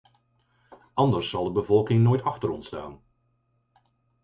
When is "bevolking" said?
1.51-2.03